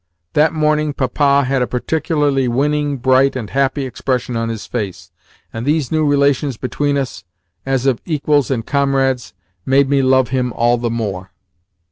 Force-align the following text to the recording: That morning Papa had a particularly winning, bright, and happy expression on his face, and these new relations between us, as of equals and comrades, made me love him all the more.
That 0.33 0.51
morning 0.51 0.93
Papa 0.93 1.43
had 1.43 1.61
a 1.61 1.67
particularly 1.67 2.47
winning, 2.47 2.97
bright, 2.97 3.35
and 3.35 3.51
happy 3.51 3.85
expression 3.85 4.35
on 4.35 4.49
his 4.49 4.65
face, 4.65 5.11
and 5.53 5.63
these 5.63 5.91
new 5.91 6.03
relations 6.07 6.57
between 6.57 6.97
us, 6.97 7.23
as 7.67 7.85
of 7.85 8.01
equals 8.03 8.49
and 8.49 8.65
comrades, 8.65 9.35
made 9.63 9.91
me 9.91 10.01
love 10.01 10.29
him 10.29 10.53
all 10.53 10.79
the 10.79 10.89
more. 10.89 11.29